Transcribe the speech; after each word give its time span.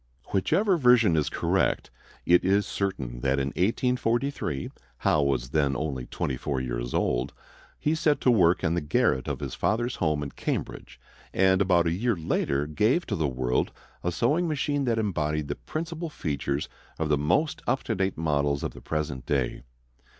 Whichever 0.31 0.77
version 0.77 1.15
is 1.15 1.29
correct, 1.29 1.91
it 2.25 2.43
is 2.43 2.65
certain 2.65 3.19
that 3.21 3.37
in 3.37 3.49
1843 3.49 4.71
(Howe 4.97 5.21
was 5.21 5.49
then 5.49 5.75
only 5.75 6.07
twenty 6.07 6.37
four 6.37 6.59
years 6.59 6.95
old) 6.95 7.33
he 7.77 7.93
set 7.93 8.19
to 8.21 8.31
work 8.31 8.63
in 8.63 8.73
the 8.73 8.81
garret 8.81 9.27
of 9.27 9.41
his 9.41 9.53
father's 9.53 9.97
home 9.97 10.23
in 10.23 10.31
Cambridge, 10.31 10.99
and 11.35 11.61
about 11.61 11.85
a 11.85 11.91
year 11.93 12.15
later 12.15 12.65
gave 12.65 13.05
to 13.05 13.15
the 13.15 13.27
world 13.27 13.71
a 14.03 14.11
sewing 14.11 14.47
machine 14.47 14.85
that 14.85 14.97
embodied 14.97 15.49
the 15.49 15.55
principal 15.55 16.09
features 16.09 16.67
of 16.97 17.09
the 17.09 17.15
most 17.19 17.61
up 17.67 17.83
to 17.83 17.93
date 17.93 18.17
models 18.17 18.63
of 18.63 18.73
the 18.73 18.81
present 18.81 19.27
day. 19.27 19.61